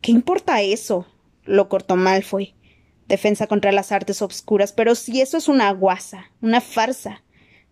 [0.00, 1.06] ¿Qué importa eso?
[1.44, 2.54] lo cortó Malfoy.
[3.08, 7.22] Defensa contra las artes obscuras, pero si eso es una guasa, una farsa,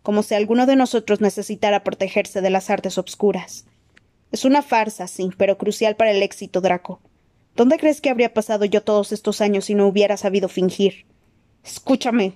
[0.03, 3.67] como si alguno de nosotros necesitara protegerse de las artes obscuras.
[4.31, 7.01] Es una farsa, sí, pero crucial para el éxito, Draco.
[7.55, 11.07] ¿Dónde crees que habría pasado yo todos estos años si no hubiera sabido fingir?
[11.65, 12.35] Escúchame,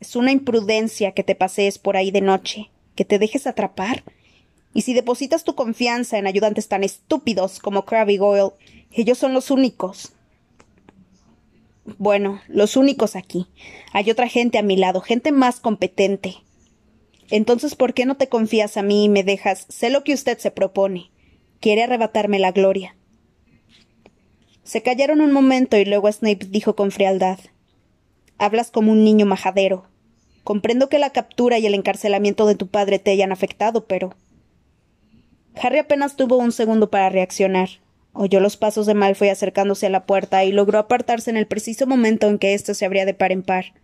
[0.00, 4.04] es una imprudencia que te pasees por ahí de noche, que te dejes atrapar.
[4.74, 8.52] Y si depositas tu confianza en ayudantes tan estúpidos como Crabbe Goyle,
[8.92, 10.12] ellos son los únicos.
[11.98, 13.46] Bueno, los únicos aquí.
[13.92, 16.36] Hay otra gente a mi lado, gente más competente.
[17.30, 19.66] Entonces, ¿por qué no te confías a mí y me dejas?
[19.68, 21.10] Sé lo que usted se propone.
[21.60, 22.96] Quiere arrebatarme la gloria.
[24.62, 27.38] Se callaron un momento y luego Snape dijo con frialdad
[28.38, 29.86] Hablas como un niño majadero.
[30.44, 34.14] Comprendo que la captura y el encarcelamiento de tu padre te hayan afectado, pero.
[35.60, 37.68] Harry apenas tuvo un segundo para reaccionar.
[38.12, 41.86] Oyó los pasos de Malfoy acercándose a la puerta y logró apartarse en el preciso
[41.86, 43.74] momento en que éste se abría de par en par.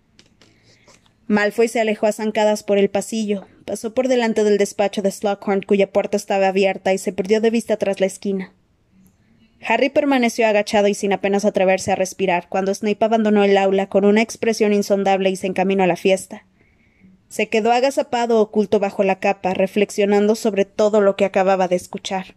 [1.27, 5.63] Malfoy se alejó a zancadas por el pasillo, pasó por delante del despacho de Slughorn,
[5.63, 8.53] cuya puerta estaba abierta, y se perdió de vista tras la esquina.
[9.67, 14.05] Harry permaneció agachado y sin apenas atreverse a respirar cuando Snape abandonó el aula con
[14.05, 16.47] una expresión insondable y se encaminó a la fiesta.
[17.29, 22.35] Se quedó agazapado oculto bajo la capa, reflexionando sobre todo lo que acababa de escuchar.